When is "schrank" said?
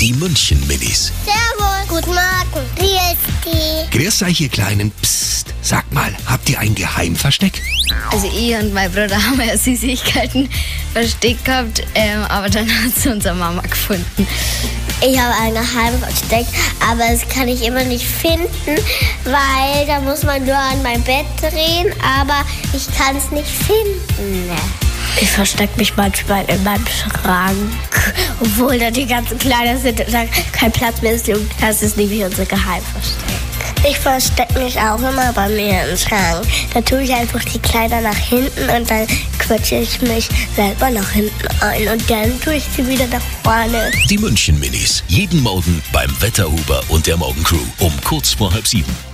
26.86-27.56, 35.96-36.46